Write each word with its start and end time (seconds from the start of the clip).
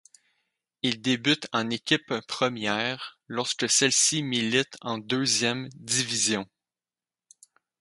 Il 0.81 0.99
débute 1.03 1.47
en 1.53 1.69
équipe 1.69 2.11
première 2.27 3.19
lorsque 3.27 3.69
celle-ci 3.69 4.23
milite 4.23 4.75
en 4.81 4.97
deuxième 4.97 5.69
division. 5.75 6.49